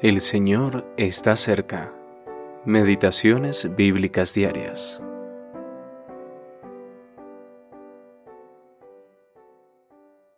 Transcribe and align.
El 0.00 0.20
Señor 0.20 0.86
está 0.96 1.34
cerca. 1.34 1.92
Meditaciones 2.64 3.74
bíblicas 3.74 4.32
diarias. 4.32 5.02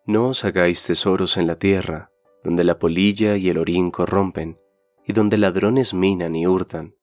No 0.07 0.29
os 0.29 0.47
hagáis 0.47 0.87
tesoros 0.87 1.37
en 1.37 1.47
la 1.47 1.59
tierra, 1.59 2.11
donde 2.43 2.65
la 2.65 2.79
polilla 2.79 3.37
y 3.37 3.51
el 3.51 3.59
orín 3.59 3.91
corrompen, 3.91 4.57
y 5.07 5.13
donde 5.13 5.37
ladrones 5.37 5.93
minan 5.93 6.37
y 6.37 6.47
hurtan, 6.47 6.95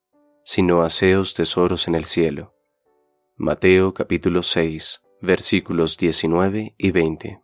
sino 0.44 0.82
haceos 0.82 1.36
tesoros 1.36 1.88
en 1.88 1.94
el 1.94 2.05
cielo. 2.05 2.55
Mateo 3.36 3.94
capítulo 3.94 4.42
6, 4.42 5.04
versículos 5.21 5.96
19 6.00 6.74
y 6.76 6.89
20. 6.89 7.39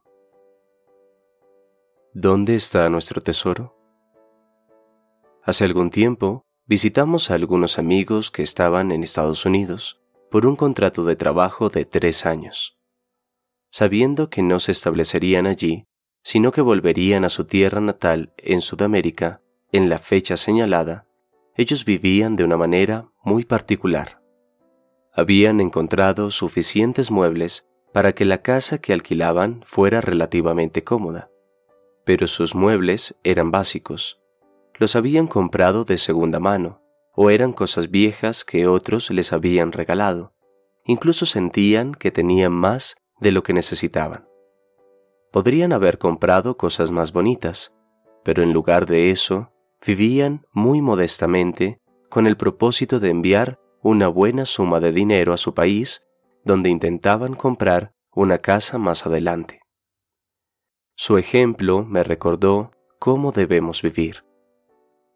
¿Dónde 2.16 2.56
está 2.56 2.90
nuestro 2.90 3.22
tesoro? 3.22 3.83
Hace 5.46 5.66
algún 5.66 5.90
tiempo 5.90 6.46
visitamos 6.66 7.30
a 7.30 7.34
algunos 7.34 7.78
amigos 7.78 8.32
que 8.32 8.44
estaban 8.44 8.94
en 8.94 9.04
Estados 9.04 9.46
Unidos 9.46 10.02
por 10.32 10.46
un 10.46 10.56
contrato 10.56 11.04
de 11.04 11.18
trabajo 11.18 11.68
de 11.70 11.84
tres 11.84 12.26
años. 12.26 12.80
Sabiendo 13.70 14.30
que 14.30 14.42
no 14.42 14.62
se 14.62 14.72
establecerían 14.72 15.46
allí, 15.46 15.86
sino 16.24 16.54
que 16.54 16.62
volverían 16.62 17.26
a 17.26 17.30
su 17.30 17.44
tierra 17.44 17.82
natal 17.82 18.34
en 18.38 18.62
Sudamérica 18.62 19.42
en 19.74 19.90
la 19.90 19.98
fecha 19.98 20.38
señalada, 20.38 21.08
ellos 21.58 21.84
vivían 21.84 22.38
de 22.38 22.46
una 22.46 22.56
manera 22.56 23.10
muy 23.22 23.44
particular. 23.44 24.22
Habían 25.12 25.60
encontrado 25.60 26.32
suficientes 26.32 27.12
muebles 27.12 27.68
para 27.92 28.14
que 28.14 28.24
la 28.24 28.42
casa 28.42 28.78
que 28.78 28.94
alquilaban 28.94 29.62
fuera 29.66 30.00
relativamente 30.00 30.86
cómoda, 30.86 31.30
pero 32.06 32.28
sus 32.28 32.56
muebles 32.56 33.20
eran 33.24 33.52
básicos 33.52 34.23
los 34.78 34.96
habían 34.96 35.28
comprado 35.28 35.86
de 35.86 35.98
segunda 35.98 36.40
mano, 36.40 36.82
o 37.16 37.30
eran 37.30 37.54
cosas 37.54 37.92
viejas 37.92 38.44
que 38.44 38.68
otros 38.68 39.10
les 39.12 39.34
habían 39.34 39.72
regalado. 39.72 40.34
Incluso 40.86 41.26
sentían 41.26 41.94
que 41.94 42.12
tenían 42.12 42.52
más 42.52 42.96
de 43.20 43.32
lo 43.32 43.44
que 43.44 43.54
necesitaban. 43.54 44.28
Podrían 45.32 45.74
haber 45.74 45.98
comprado 45.98 46.58
cosas 46.58 46.92
más 46.92 47.14
bonitas, 47.14 47.74
pero 48.24 48.44
en 48.44 48.54
lugar 48.54 48.86
de 48.86 49.10
eso, 49.10 49.52
vivían 49.86 50.46
muy 50.52 50.82
modestamente 50.82 51.80
con 52.10 52.28
el 52.28 52.38
propósito 52.38 53.00
de 53.00 53.10
enviar 53.10 53.60
una 53.82 54.08
buena 54.08 54.46
suma 54.46 54.80
de 54.80 54.92
dinero 54.92 55.34
a 55.34 55.38
su 55.38 55.54
país, 55.54 56.04
donde 56.46 56.70
intentaban 56.70 57.36
comprar 57.36 57.94
una 58.12 58.38
casa 58.38 58.78
más 58.78 59.06
adelante. 59.06 59.62
Su 60.96 61.18
ejemplo 61.18 61.84
me 61.84 62.04
recordó 62.04 62.72
cómo 63.00 63.32
debemos 63.32 63.82
vivir. 63.82 64.24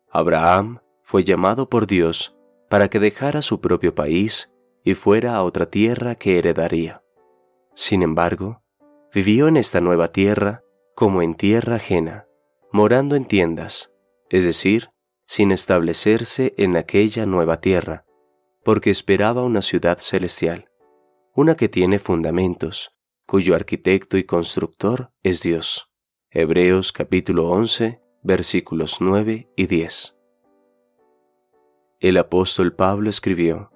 Abraham 0.09 0.79
fue 1.01 1.23
llamado 1.23 1.69
por 1.69 1.87
Dios 1.87 2.35
para 2.69 2.89
que 2.89 2.99
dejara 2.99 3.41
su 3.41 3.61
propio 3.61 3.95
país 3.95 4.53
y 4.83 4.93
fuera 4.93 5.35
a 5.35 5.43
otra 5.43 5.69
tierra 5.69 6.15
que 6.15 6.37
heredaría. 6.37 7.03
Sin 7.73 8.03
embargo, 8.03 8.63
vivió 9.13 9.47
en 9.47 9.57
esta 9.57 9.81
nueva 9.81 10.11
tierra 10.11 10.63
como 10.95 11.21
en 11.21 11.35
tierra 11.35 11.75
ajena, 11.75 12.27
morando 12.71 13.15
en 13.15 13.25
tiendas, 13.25 13.93
es 14.29 14.43
decir, 14.43 14.89
sin 15.27 15.51
establecerse 15.51 16.53
en 16.57 16.77
aquella 16.77 17.25
nueva 17.25 17.59
tierra, 17.59 18.05
porque 18.63 18.89
esperaba 18.89 19.43
una 19.43 19.61
ciudad 19.61 19.99
celestial, 19.99 20.69
una 21.35 21.55
que 21.55 21.69
tiene 21.69 21.99
fundamentos, 21.99 22.95
cuyo 23.25 23.55
arquitecto 23.55 24.17
y 24.17 24.23
constructor 24.23 25.11
es 25.21 25.43
Dios. 25.43 25.91
Hebreos 26.31 26.91
capítulo 26.91 27.49
11, 27.49 28.01
versículos 28.27 28.97
9 28.99 29.47
y 29.55 29.67
10. 29.67 30.17
El 32.01 32.17
apóstol 32.17 32.75
Pablo 32.75 33.09
escribió, 33.09 33.71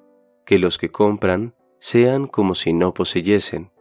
que 0.45 0.59
los 0.59 0.77
que 0.77 0.91
compran 0.91 1.55
sean 1.79 2.27
como 2.27 2.53
si 2.53 2.73
no 2.73 2.93
poseyesen, 2.93 3.71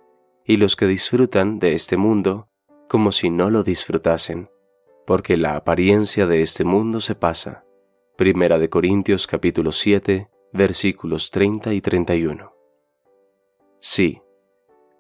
y 0.45 0.59
los 0.59 0.77
que 0.77 0.87
disfrutan 0.87 1.59
de 1.59 1.75
este 1.75 1.97
mundo 1.97 2.49
como 2.89 3.11
si 3.11 3.31
no 3.31 3.51
lo 3.51 3.65
disfrutasen, 3.65 4.49
porque 5.09 5.37
la 5.37 5.57
apariencia 5.57 6.29
de 6.29 6.41
este 6.41 6.63
mundo 6.63 7.01
se 7.01 7.17
pasa. 7.17 7.65
Primera 8.17 8.61
de 8.61 8.71
Corintios 8.71 9.27
capítulo 9.27 9.73
7, 9.73 10.31
versículos 10.53 11.33
30 11.33 11.75
y 11.75 11.81
31. 11.81 12.55
Sí, 13.81 14.23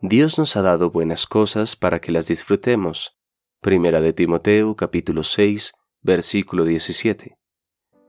Dios 0.02 0.36
nos 0.36 0.56
ha 0.56 0.62
dado 0.62 0.90
buenas 0.90 1.26
cosas 1.26 1.76
para 1.76 2.00
que 2.00 2.10
las 2.10 2.26
disfrutemos, 2.26 3.19
Primera 3.62 4.00
de 4.00 4.14
Timoteo 4.14 4.74
capítulo 4.74 5.22
6, 5.22 5.74
versículo 6.00 6.64
17. 6.64 7.36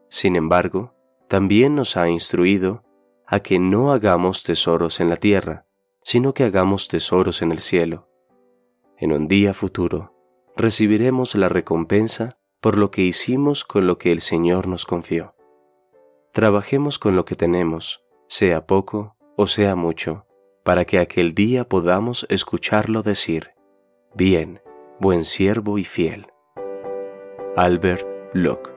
Sin 0.07 0.37
embargo, 0.37 0.95
también 1.27 1.75
nos 1.75 1.97
ha 1.97 2.07
instruido 2.07 2.85
a 3.27 3.41
que 3.41 3.59
no 3.59 3.91
hagamos 3.91 4.43
tesoros 4.43 5.01
en 5.01 5.09
la 5.09 5.17
tierra, 5.17 5.65
sino 6.03 6.33
que 6.33 6.45
hagamos 6.45 6.87
tesoros 6.87 7.41
en 7.41 7.51
el 7.51 7.59
cielo. 7.59 8.07
En 8.97 9.11
un 9.11 9.27
día 9.27 9.53
futuro, 9.53 10.15
recibiremos 10.55 11.35
la 11.35 11.49
recompensa 11.49 12.37
por 12.61 12.77
lo 12.77 12.89
que 12.89 13.01
hicimos 13.01 13.65
con 13.65 13.87
lo 13.87 13.97
que 13.97 14.13
el 14.13 14.21
Señor 14.21 14.67
nos 14.67 14.85
confió. 14.85 15.35
Trabajemos 16.31 16.97
con 16.97 17.17
lo 17.17 17.25
que 17.25 17.35
tenemos, 17.35 18.05
sea 18.29 18.65
poco 18.65 19.17
o 19.35 19.47
sea 19.47 19.75
mucho, 19.75 20.25
para 20.63 20.85
que 20.85 20.97
aquel 20.97 21.35
día 21.35 21.67
podamos 21.67 22.25
escucharlo 22.29 23.03
decir, 23.03 23.49
bien, 24.15 24.61
buen 25.01 25.25
siervo 25.25 25.79
y 25.79 25.83
fiel. 25.83 26.27
Albert 27.57 28.05
Locke 28.33 28.70